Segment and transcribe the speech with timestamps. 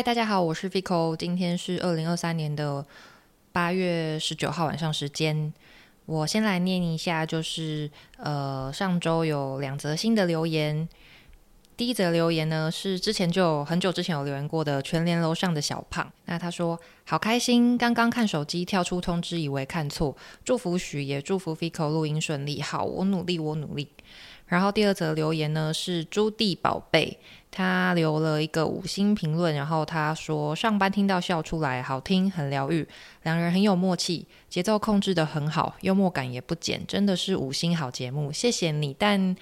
[0.00, 2.82] 嗨，大家好，我是 Vico，今天是二零二三年的
[3.52, 5.52] 八月十九号晚上时间。
[6.06, 10.88] 我先来念一下，就是呃，上周有两则新的留言。
[11.76, 23.86] 第一则留言呢是之前就很久之前有留言过的全联楼上的小胖，那他说好开心，刚刚看手机跳出通知，以为看错，祝福许也祝福 Vico 录音顺利，好，我努力，我努力。
[24.50, 27.18] 然后第二则留言呢是朱棣宝贝。
[27.52, 32.86] 他留了一个五星评论，然后他说：“上班听到笑出来，好听，很疗愈，
[33.24, 39.34] 两人很有默契，节奏控制的很好，幽默感也不减，真的是五星好节目，谢谢你。”但，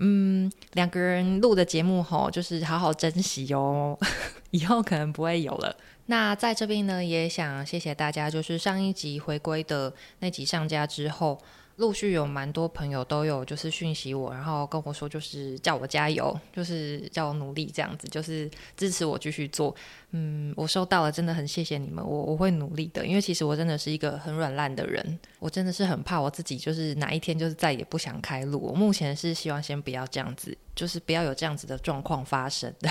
[0.00, 3.96] 嗯，两个人录的节目吼，就是好好珍惜哦，
[4.50, 5.76] 以后可能不会有了。
[6.06, 11.40] 那在这边呢，也想谢谢大家，就是上一集回归的那集上架之后。
[11.76, 19.74] 陆续有蛮多朋友都有就是讯息我，然后跟我说就是叫我加油，就是叫我努力这样子，就是支持我继续做。
[20.12, 23.04] 嗯，我收到了，真的很谢谢你们，我我会努力的。
[23.06, 28.58] 因为其实我真的是一个很软烂的人，我真的是很怕我自己就是哪一天就是再也不想开路。
[28.58, 32.72] 我目前是希望先不要这样子，就是不要有这样子的状况发生。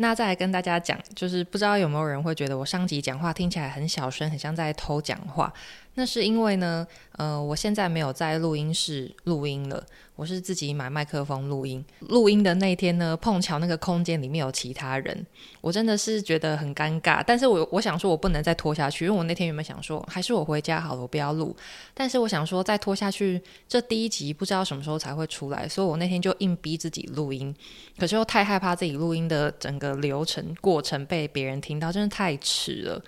[0.00, 5.52] 那再来跟大家讲，就是不知道有没有人会觉得我上集讲话听起来很小声，很像在偷讲话。
[5.98, 11.84] 那是因为呢，呃，我现在没有在录音室录音了，我是自己买麦克风录音。
[12.02, 15.26] 录音的那天呢，碰巧那个空间里面有其他人，
[15.60, 17.20] 我真的是觉得很尴尬。
[17.26, 21.56] 但是我我想说，我不能再拖下去，因为我那天原本想说，还是我回家好了，我不要录。
[21.92, 27.52] 但是我想说，再拖下去，这第一集不知道什么时候才会出来，所以我那天就硬逼自己录音。
[27.98, 33.02] 可是又太害怕自己录音的整个流程过程被别人听到，真的太迟了，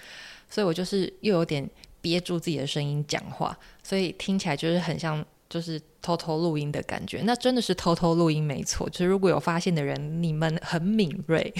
[0.48, 1.70] 所以我就是又有点。
[2.00, 7.22] 憋住自己的声音讲话，所以听起来就是很像就是偷偷录音的感觉。
[7.24, 8.88] 那真的是偷偷录音没错。
[8.90, 11.52] 就是如果有发现的人，你们很敏锐。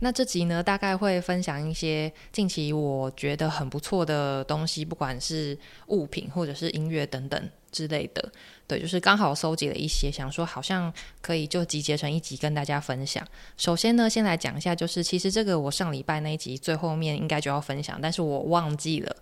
[0.00, 5.56] 那这集呢，大概会分享一些近期我觉得很不错的东西，不管是
[5.86, 8.32] 物品或者是音乐等等之类的。
[8.66, 13.26] 对，就是刚好收集了一些，想说好像可以就集结成一集跟大家分享。
[13.56, 19.16] 首先呢，先来讲一下，就是其实这个我上礼拜那一集最后面应该就要分享，但是我忘记了。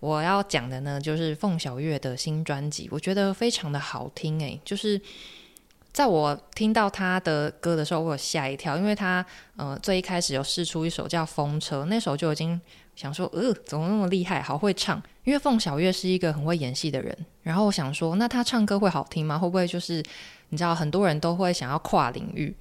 [0.00, 5.00] 我要讲的呢，就是凤小岳的新专辑，我觉得非常的好听诶，就是
[5.94, 9.24] 在我听到他的歌的时候，我有吓一跳，因为他
[9.56, 12.60] 呃最一开始有试出一首叫《风车》，那首就已经。
[12.96, 15.02] 想说，呃，怎么那么厉害，好会唱？
[15.24, 17.26] 因为凤小岳是一个很会演戏的人。
[17.42, 19.36] 然后我想说，那他唱歌会好听吗？
[19.36, 20.00] 会不会就是
[20.50, 22.54] 你知道，很多人都会想要跨领域，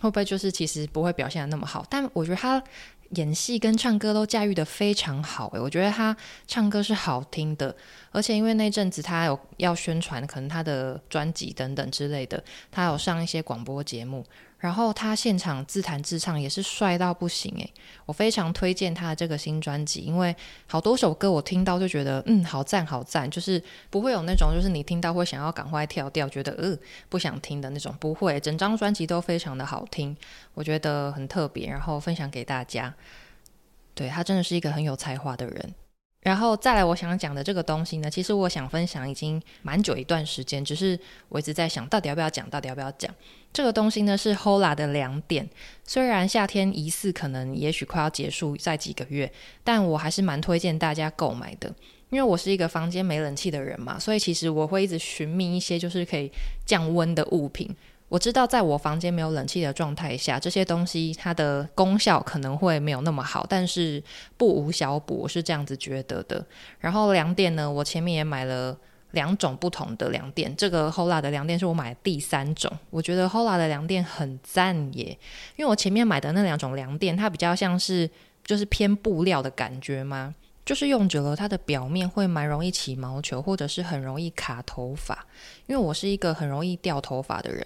[0.00, 1.86] 会不会就是其实不会表现的那么好？
[1.88, 2.60] 但我觉得他
[3.10, 5.48] 演戏跟唱歌都驾驭的非常好。
[5.50, 7.74] 诶，我觉得他唱歌是好听的，
[8.10, 14.24] 而且因为那阵子他有要宣传，可能他的专辑等等之类的，他有上一些广播节目。
[14.58, 17.72] 然后他现场自弹自唱也是帅到不行诶，
[18.06, 20.34] 我非常推荐他的这个新专辑，因为
[20.66, 26.76] 好多首歌我听到就觉得嗯好赞好赞，就是不会有那种就是你听到会想要赶快跳掉，觉得呃
[27.08, 30.16] 不想听的那种，不会，整张专辑都非常的好听，
[30.54, 32.94] 我觉得很特别，然后分享给大家。
[33.94, 35.74] 对他真的是一个很有才华的人。
[36.26, 40.98] 然后再来，我想讲的这个东西呢，其实我想分享已经蛮久一段时间，只是
[41.28, 43.08] 我一直在想到底要不要讲，到底要不要讲。
[43.52, 45.48] 这个东西呢是 Hola 的两点，
[45.84, 49.32] 虽然夏天疑似可能也许快要结束，在几个月，
[49.62, 51.72] 但我还是蛮推荐大家购买的，
[52.10, 56.28] 因为我是一个房间没冷气的人嘛，所以其实我会一直寻觅一些就是可以
[56.64, 57.72] 降温的物品。
[58.08, 64.02] 我知道，在我房间没有冷气的状态下，这些东西它的功效可能会没有那么好，但是
[64.36, 66.44] 不无小补，我是这样子觉得的。
[66.78, 68.76] 然后凉垫呢，我前面也买了
[69.10, 75.18] 两种不同的凉垫，这个 Hola 的凉垫是我买的第三种，我觉得 Hola 的凉垫很赞耶，
[75.56, 78.08] 因为我前面买的那两种凉垫，它比较像是
[78.44, 80.32] 就是偏布料的感觉吗？
[80.66, 85.24] 就是用久了，它的表面会蛮容易起毛球，或者是很容易卡头发。
[85.66, 87.64] 因为我是一个很容易掉头发的人，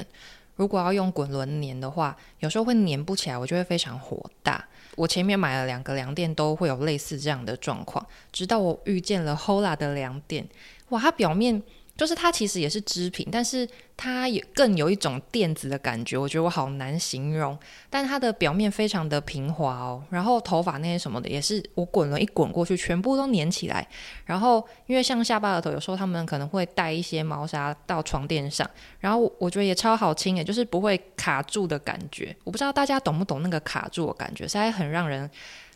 [0.54, 4.62] 如果要用滚轮粘的话，有时候会粘不起来，我就会非常火大。
[4.96, 8.06] 我前面买了两个凉垫，都会有类似这样的状况。
[8.30, 10.46] 直到我遇见了 Hola 的凉垫，
[10.90, 11.62] 哇，它表面。
[12.00, 17.58] 就是它其实也是织品，但是它也更有一种垫子的感觉，我觉得我好难形容。
[17.90, 23.86] 但它的表面非常的平滑哦，然后头发那些什么的也是我滚了一滚过去，全部都粘起来。
[24.24, 28.66] 然后因为像下巴的头，有时候他们可能会带一些毛纱到床垫上，
[28.98, 32.34] 然后我觉得也超好清诶，就是不会卡住的感觉。
[32.44, 35.30] 我不知道大家懂不懂那个卡住的感觉，实在很让人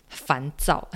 [0.09, 0.88] 烦躁。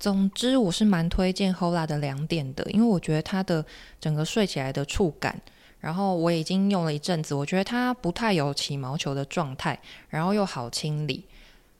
[0.00, 3.64] 总之，我是蛮推荐 Hola 的两点的，因为我觉得它的
[4.00, 5.38] 整个睡起来的触感，
[5.78, 11.26] 然后我已经用了一阵子，我觉得它不太有起毛球的状态，然后又好清理，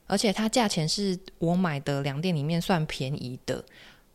[0.06, 3.64] 而且它价钱是我买的两店里面算便宜的。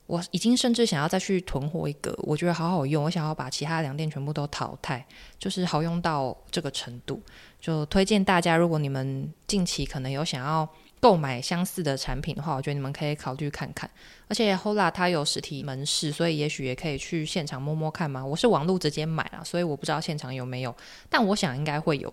[0.07, 5.03] 我已经甚至想要再去囤货一个，我觉得好好用，我想要把其他两店全部都淘汰，
[5.39, 7.19] 就是好用到这个程度。
[7.59, 10.69] 就推荐大家，如果你们近期可能有想要
[11.05, 13.87] 购买相似的产品的话，我觉得你们可以考虑看看。
[14.27, 18.25] 而且 Hola 它有实体门市，所以也许也可以去现场摸摸看嘛。
[18.25, 20.75] 我是网络直接买了，所以我不知道现场有没有，
[21.07, 22.11] 但我想应该会有。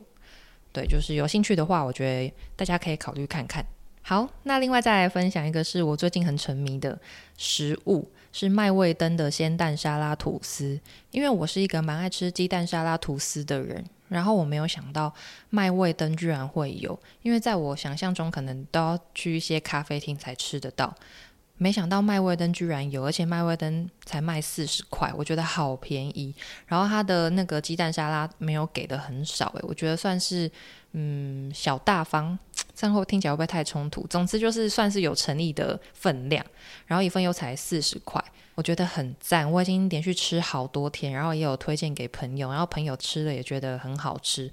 [0.74, 3.64] 对，就是有兴趣的话，我觉得大家可以考虑看看。
[4.02, 7.00] 好，那另外再来分享一个是我最近很沉迷的
[7.38, 10.78] 食物，是麦味登的鲜蛋沙拉吐司。
[11.12, 15.12] 因为我是一个蛮爱吃鸡蛋沙拉吐司的人，然后我没有想到
[15.50, 20.94] 麦味登居然会有，因为在我想象中可能都要去一些咖啡厅才吃得到。
[21.58, 26.34] 没想到麦味登居然有，而且麦味登才卖四十块，我觉得好便宜。
[26.66, 30.50] 然后它的那个鸡蛋沙拉没有给的很少，诶，我觉得算是
[30.92, 32.36] 嗯小大方。
[32.74, 34.04] 饭后听起来会不会太冲突？
[34.08, 36.44] 总之就是算是有诚意的分量。
[36.84, 38.20] 然后一份又才四十块，
[38.54, 39.50] 我觉得很赞。
[39.50, 44.50] 我已经连续吃好多天，然后也有推荐给朋友，然后朋友吃了也觉得很好吃。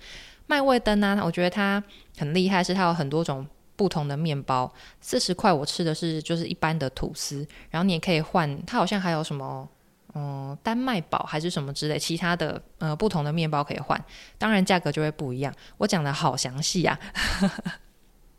[0.47, 1.83] 麦味登呢，我觉得它
[2.17, 3.47] 很厉害，是它有很多种。
[3.75, 4.69] 不同的面包，
[4.99, 9.65] 四十块我吃的是就是一般的吐司，然后你也可以换，它好像还有什么，
[10.13, 13.97] 嗯，丹麦堡还是什么之类，其他的呃不同的面包可以换，
[14.37, 15.53] 当然价格就会不一样。
[15.77, 16.99] 我讲的好详细啊，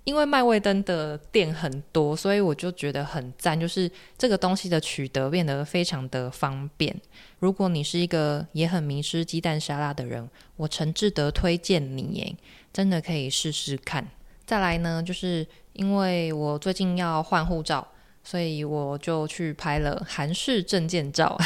[0.04, 6.94] 因为麦味登的店很多，所以我就觉得很赞，就是这个东西的取得变得非常的方便。
[7.38, 12.34] 如果你是一个也很迷失鸡蛋沙拉的人，我诚挚的推荐你，耶，
[12.72, 14.08] 真的可以试试看。
[14.46, 17.86] 再来呢，就是因为我最近要换护照，
[18.24, 21.38] 所以我就去拍了韩式证件照。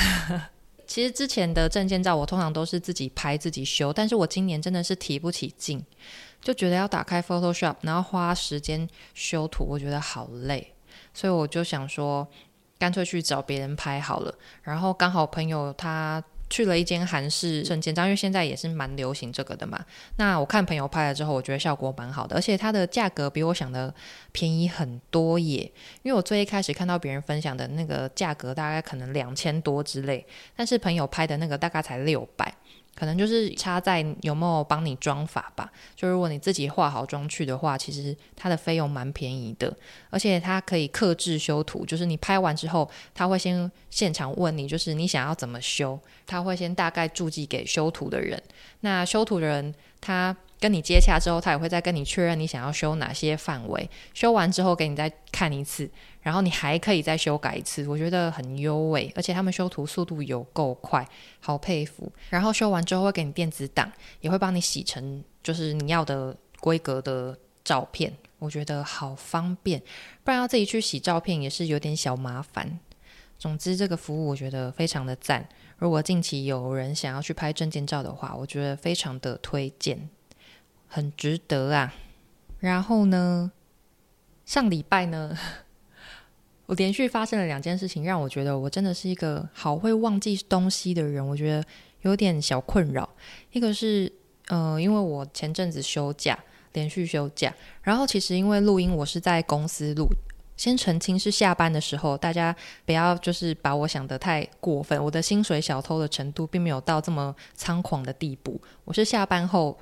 [0.95, 5.85] 其实之前的证件照我通常都是自己拍自己修，但是我今年真的是提不起劲，
[6.41, 10.73] 就觉得要打开 Photoshop，然后花时间修图，我觉得好累，
[11.13, 12.29] 所以我就想说，
[12.79, 14.33] 干脆去找别人拍好了。
[14.63, 16.23] 然后刚好朋友他。
[16.55, 19.85] 去了一间韩式证件照，因为现在也是蛮流行这个的嘛。
[20.19, 23.93] 那我看朋友拍了之后，我觉得效果蛮好的，而且它的价格比我想的
[24.31, 25.69] 便宜很多耶。
[26.03, 30.25] 因为我最一开始看到别人分享的那个价格，大概可能两千多之类，
[30.55, 32.55] 但是朋友拍的那个大概才六百。
[32.95, 35.71] 可能就是差在有没有帮你装法吧。
[35.97, 39.75] 就如果你自己化好妆去的话，其实它的费用蛮便宜的，
[40.11, 41.85] 而且它可以克制修图。
[41.85, 48.43] 就是你拍完之后，他会先现场问你，就是你想要怎么修，他会先大概注记给修图的人。
[48.81, 50.37] 那修图的人他。
[50.61, 53.91] 跟你接洽之后，他也会再跟你确认你想要修哪些范围。
[54.15, 55.87] 修完之后给你再看一次，
[56.25, 57.87] 然后你还可以再修改一次。
[57.87, 62.11] 我觉得很优美，而且他们修图速度有够快，好佩服。
[62.31, 68.13] 然后修完之后会给你电子档，也会帮你洗成就是你要的规格的照片。
[68.41, 69.81] 我觉得好方便，
[70.25, 72.81] 不然要自己去洗照片也是有点小麻烦。
[73.39, 75.49] 总之，这个服务我觉得非常的赞。
[75.77, 80.09] 如果近期有人想要去拍证件照的话，我觉得非常的推荐。
[80.87, 81.93] 很值得啊！
[82.61, 83.51] 然后呢，
[84.47, 85.37] 上礼拜呢，
[86.67, 91.27] 我连续发生了两件事情，让我觉得我真的是一个好会忘记东西的人。
[91.27, 91.65] 我觉得
[92.03, 93.09] 有点小困扰。
[93.53, 94.11] 一个是，
[94.49, 96.39] 呃，因为我前阵子休假，
[96.73, 100.09] 连续休假，然后其实因为录音，我是在公司录。
[100.57, 102.55] 先澄清是下班的时候，大家
[102.87, 105.03] 不要就是把我想的太过分。
[105.05, 108.61] 我的薪水小偷的程度并没有到这么猖狂的地步。
[108.85, 109.79] 我是下班后。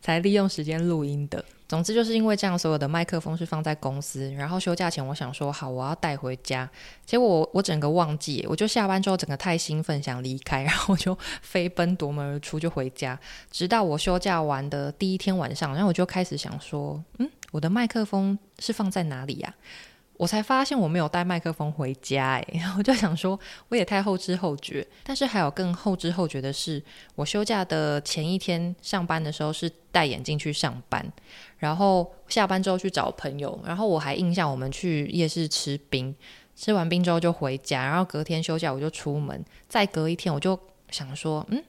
[0.00, 1.44] 才利用时间录音的。
[1.68, 4.32] 总之就是因为这样，所有的麦克风是放在公司。
[4.32, 6.68] 然后休假前，我想说好，我要带回家。
[7.04, 13.18] 结果我我整个忘记，我就下班之后整个太兴奋想离开， 然后我就飞奔夺门而出就回家。
[13.50, 19.54] 直到我休假完的第一天晚上，然后我就开始想说，嗯，我的麦克风是放在哪里呀？
[20.18, 22.44] 我才发现我没有带麦克风回家，哎，
[22.76, 24.86] 我就想说我也太后知后觉。
[25.04, 26.82] 但是还有更后知后觉的是，
[27.14, 31.06] 我休假的前一天上班的时候是戴眼镜去上班，
[31.56, 36.12] 然后下班之后去找朋友，然后我还印象我们去夜市吃冰，
[36.56, 40.58] 吃完冰之后就回家，然后隔天休假我就出门，再隔一天我就
[40.90, 41.62] 想说，嗯，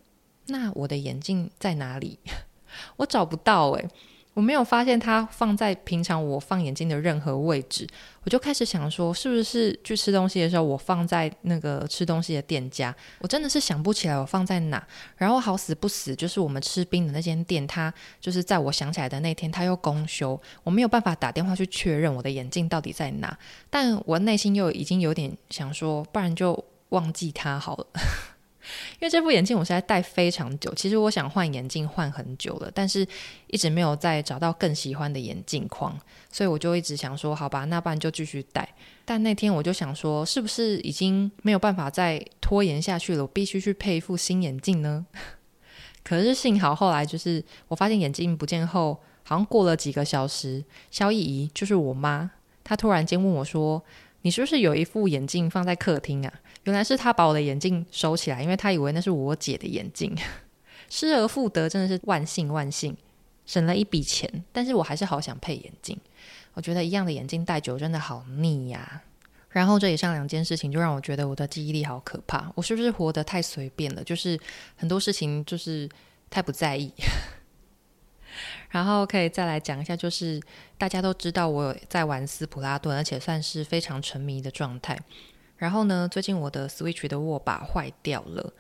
[0.48, 2.18] 那我的眼镜在哪里？
[2.98, 3.88] 我找不到，哎。
[4.36, 7.86] 我没有发现它放在平常我放眼镜的任何位置，
[8.24, 12.96] 我就开始想说，是不是去吃东西的时候我放在那个吃东西的店家？
[13.20, 14.82] 我真的是想不起来我放在哪。
[15.18, 23.38] 然后好死不死，就是我们吃冰的那间店，它就是在我想起来的那天，它又公休，我没有办法打电话去确认我的眼镜到底在哪。
[23.70, 27.88] 但我内心又已经有点想说，不然就忘记它好了。
[29.00, 33.08] 因为这副眼镜我实在戴非常久，其实我想换眼镜换很久了，但是
[33.48, 35.98] 一直没有再找到更喜欢的眼镜框，
[36.32, 38.68] 所以我就一直想说，好吧，那不然就继续戴。
[39.06, 43.24] 但那天我就想说，是不是已经没有办法再拖延下去了？
[43.24, 45.06] 我必须去配一副新眼镜呢？
[46.04, 52.32] 可是幸好后来就是我发现眼镜不见后，好像过了几个小时，萧逸怡就是我妈，
[52.64, 53.84] 她突然间问我说
[54.22, 56.34] ：“你是不是有一副眼镜放在客厅啊？”
[56.66, 60.16] 原来是他把我的眼镜收起来，因为他以为那是我姐的眼镜。
[60.90, 62.96] 失而复得，真的是万幸万幸，
[63.46, 64.44] 省了一笔钱。
[64.52, 65.98] 但是我还是好想配眼镜，
[66.54, 69.02] 我觉得一样的眼镜戴久真的好腻呀。
[69.50, 74.04] 然后这以上两件事情就让我觉得我的记忆力好可怕，我是不是活得太随便了？
[74.04, 74.40] 就是
[74.76, 75.90] 很多事情就是
[76.30, 76.92] 太不在意。
[78.70, 80.42] 然后可以再来讲一下，就是
[80.78, 84.98] 大家都知道我在玩斯普拉顿，而且算是非常沉迷的状态。
[85.58, 88.54] 然后呢，最近我的 Switch 的握把坏掉了，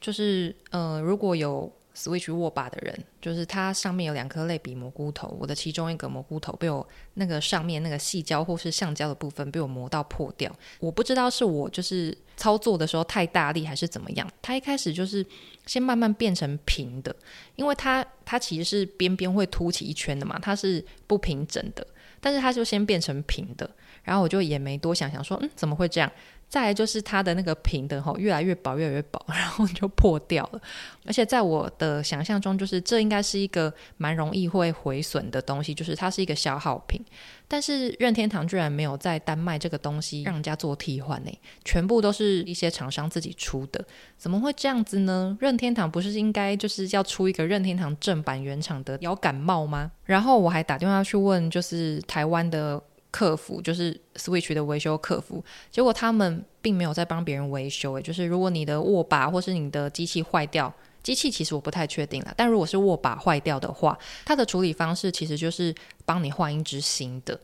[0.00, 1.72] 就是呃，如果有。
[1.94, 10.50] Switch 握把的人，就是它上面有两颗类比蘑菇头，我的其中一个蘑菇头被我那个上面那个细胶或是橡胶的部分被我磨到破掉。
[10.80, 15.22] 我不知道是我就是操作的时候太大力还是怎么样，它一开始就是
[15.66, 17.14] 先慢慢变成平的，
[17.56, 18.02] 因为它
[18.32, 21.86] 它其实是边边会凸起一圈的嘛，它是不平整的，
[22.18, 23.70] 但是它就先变成平的，
[24.02, 26.10] 然后我就也没多想想说，嗯，怎么会这样？
[26.52, 30.60] 再来就是它的那个平的哈，越来越薄，越来越薄， 然后就破掉了。
[31.06, 37.02] 而且在我的想象中，就是这应该是一个蛮容易会毁损的东西，就是它是一个消耗品。
[37.48, 41.30] 但是任天堂居然没有在丹麦这个东西让人家做替换呢，
[41.64, 43.82] 全部都是一些厂商自己出的，
[44.18, 45.34] 怎么会这样子呢？
[45.40, 49.90] 任天堂不是应该就是要出一个任天堂正版原厂的摇感冒吗？
[50.04, 52.82] 然后我还打电话去问，就是台湾的。
[53.12, 57.92] 客服就是 Switch 的维修客服，结果他们并没有在帮别人维修。
[57.92, 62.32] 诶，就是如果你的握把或是你的机器坏掉，机器其实我不太确定了。
[62.36, 65.72] 但如果是握把坏掉的话，它的处理方式其实就是
[66.04, 67.38] 帮你换一只新的，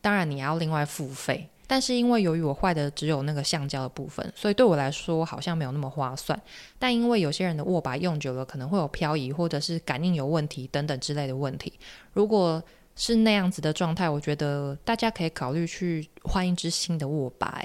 [0.00, 1.48] 当然你要另外付费。
[1.66, 6.38] 但是因为由于我坏的只有那个橡胶的部分，所以对我来说好像没有那么划算。
[6.78, 11.72] 但因为有些人的握把用久了可能会有漂移或者是感应有问题等等之类的问题，
[12.12, 12.62] 如果
[12.96, 17.62] 是那样子的状态，我觉得大家可以考虑去换一支新的握把。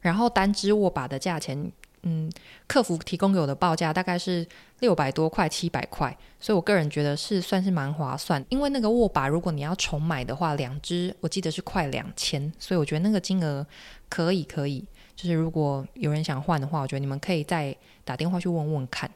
[0.00, 1.70] 然后单支握把的价钱，
[2.02, 2.30] 嗯，
[2.68, 4.46] 客服提供给我的报价大概是
[4.78, 8.42] 六百多块、七百块，所以我个人觉得是算是蛮划算。
[8.48, 13.66] 因为那个握把如果你要重买的话，两支我记得是快两千，所以我觉得那个金额
[14.08, 14.84] 可以可以。
[15.16, 19.10] 就是如果有人想换的话，我觉得你们可以再打电话去问问看。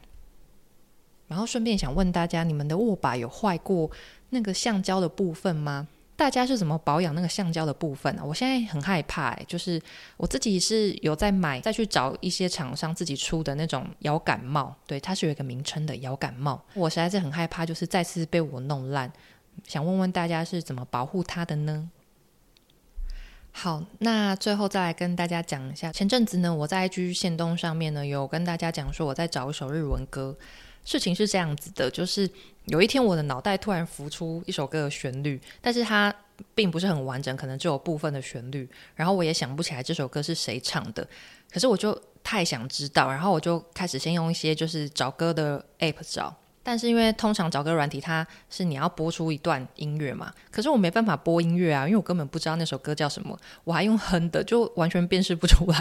[1.29, 3.89] 然后顺便想问大家，你们的握把有坏过？
[4.33, 5.87] 那个橡胶的部分吗？
[6.15, 8.23] 大家是怎么保养那个橡胶的部分呢？
[8.23, 9.81] 我现在很害怕，就是
[10.15, 16.63] 我自己是有在买，再去找一些厂商自己出的那种摇感帽，对，它是有一个名称的摇感帽。
[16.75, 19.11] 我实在是很害怕，就是再次被我弄烂。
[19.67, 21.89] 想问问大家是怎么保护它的呢？
[23.51, 30.37] 好，那最后再来跟大家讲一下，前阵子呢，我在 IG 线动上面呢，有跟大家讲说我在找一首日文歌。
[30.85, 32.29] 事情是这样子的，就是
[32.65, 36.13] 有一天我的脑袋突然浮出一首歌的旋律，但是它
[36.53, 41.07] 并不是很完整，可能只有部分的旋律，然后我也想不起来这首歌是谁唱的，
[41.51, 46.35] 可是我就太想知道，然后我就开始先用一些就是找歌的 app 找。
[46.65, 55.77] 但是因为通常找歌软体，它是你要播出一段音乐嘛，可是我没办法播音乐啊，因为我根本不知道那首歌叫什么，我还用哼的，就完全辨识不出来。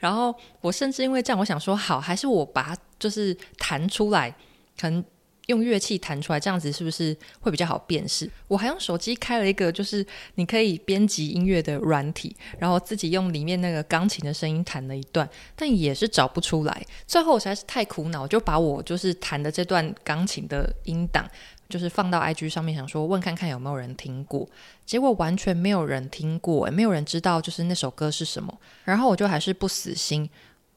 [0.00, 4.34] 然后我甚至因为这样，我想说，好，还是我把它就是弹出来，
[4.80, 5.04] 可能。
[5.48, 8.30] 用乐器弹出来，这样子是不是会比较好辨识？
[8.46, 16.86] 我还用手机开了一个，就是你可以编辑音乐的软体，然后自己用里面那个钢琴的声音弹了一段，但也是找不出来。
[17.08, 21.28] 最后我实在是太苦恼，就把我就是弹的这段钢琴的音档，
[21.72, 24.46] 就是放到 IG 上面，想说问看看有没有人听过。
[24.84, 28.56] 结果完全没有人听过，也没有人知道就是那首歌是什么。
[28.84, 30.28] 然后我就还是不死心。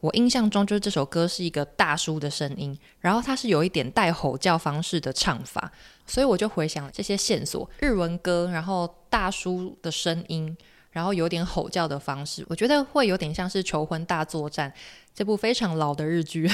[0.02, 5.72] 我印象中，就是这首歌是一个大叔的声音，然后他是有一点带吼叫方式的唱法，
[6.06, 10.56] 所以我就回想这些线索：日文歌，然后大叔的声音，
[10.92, 14.70] 然后有点吼叫的方式，我觉得会有点像是《求婚大作战》
[15.14, 16.48] 这部非常老的日剧。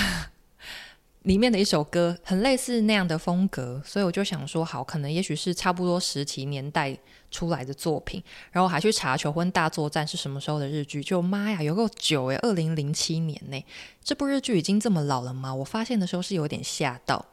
[1.24, 6.98] 里面的一首歌很类似那样的风格，所以我就想说，好，可能也许是差不多时期年代
[7.30, 8.24] 出来的作品。
[8.52, 13.64] 然后还去查《求婚大作战》是什么时候的日剧，就妈呀，有够久诶，二零零七年呢！
[14.04, 15.54] 这部日剧已经这么老了吗？
[15.54, 17.24] 我发现的时候是有点吓到。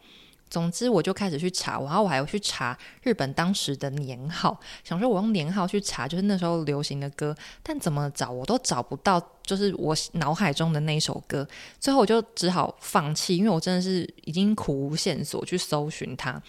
[0.50, 11.46] 总之，我就开始去查，然后我还有去查日本当时的年号，想说我用年号去查，就是那时候流行的歌，但怎么找我都找不到，就是我脑海中的那首歌。
[11.78, 16.40] 最后我就只好放弃，因为我真的是已经苦无线索去搜寻它。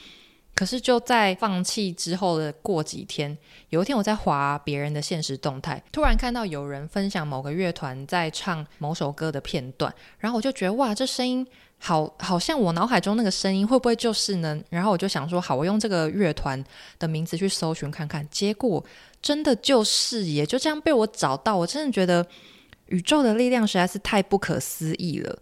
[0.55, 3.37] 可是就在放弃之后的过几天，
[3.69, 11.47] 有一天我在划别人的现实动态，突然看到有人分享某个乐团在唱某首歌的片段，然后我就觉得哇，这声音。
[11.81, 14.59] 好，好像我脑海中那个声音会不会就是呢？
[14.69, 16.61] 然后我就想说，好，我用这个乐团
[16.99, 18.83] 的名字去搜寻看看，结果
[19.21, 21.55] 真的就是耶，就这样被我找到。
[21.55, 22.25] 我真的觉得
[22.87, 25.39] 宇宙的力量实在是太不可思议了。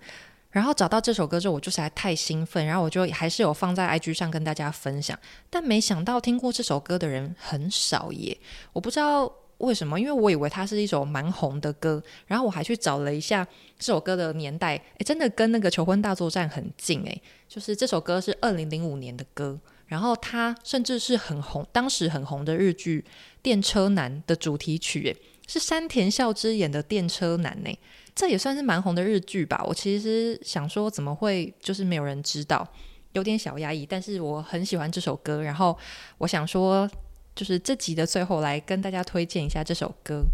[0.51, 5.17] 然后找到这首歌之后，我就实在太兴奋，然后我就还是有放在 IG 上跟大家分享。
[5.49, 8.37] 但没想到听过这首歌的人很少耶，
[8.73, 9.31] 我不知道。
[9.59, 9.99] 为什么？
[9.99, 13.47] 因为我以为它是一首蛮红的歌，然后我还去找了一下
[13.79, 23.03] 这首歌的年代，诶，真的跟那个《求婚大作战》很近诶，就是这首歌是二零零五年的歌，然后它甚至是很红，当时很红的日剧
[23.41, 27.75] 《电车男》的主题曲，诶，是山田孝之演的《电车男》呢，
[28.13, 29.63] 这也算是蛮红的日剧吧。
[29.65, 32.67] 我其实想说，怎么会就是没有人知道，
[33.13, 35.75] 有点小压抑，但是我很喜欢这首歌，然后
[36.19, 36.87] 我想说。
[37.37, 40.25] 就是这集的最后，来跟大家推荐一下这首歌。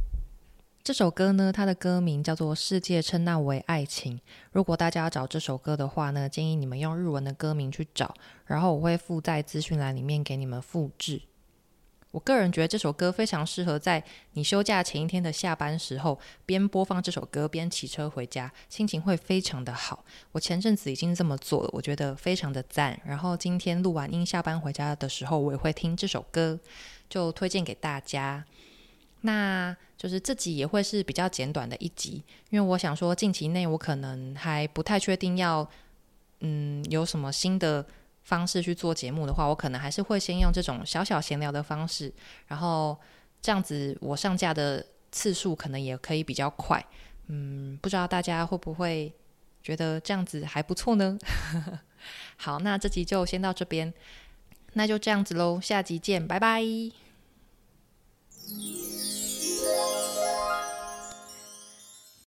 [0.81, 4.17] 这首歌呢，它的歌名叫做《世界称那为爱情》。
[4.53, 8.13] 如果大家要找这首歌的话呢，建议你们用日文的歌名去找，
[8.45, 11.21] 然后我会附在资讯栏里面给你们复制。
[12.13, 14.01] 我个人觉得这首歌非常适合在
[14.33, 20.05] 你休假前一天的下班时候，边播放这首歌边骑车回家，心情会非常的好。
[20.31, 23.01] 我前阵子已经这么做了，我觉得非常的赞。
[23.03, 26.59] 然后今天录完音下班回家的时候，我也会听这首歌。
[27.09, 28.43] 就推荐给大家，
[29.21, 35.69] 那就是这集也会是比较简短的一集，因为我想说近期内我可能还不太确定要，
[36.39, 37.85] 嗯，有什么新的
[38.23, 42.11] 方式去做节目的话，我可能还是会先用这种小小闲聊的方式，
[42.47, 42.97] 然后
[43.41, 46.83] 这样子我上架的次数可能也可以比较快，
[47.27, 49.13] 嗯，不知道大家会不会
[49.61, 51.17] 觉得这样子还不错呢？
[52.37, 53.93] 好，那这集就先到这边，
[54.73, 56.63] 那就这样子喽，下集见，拜拜。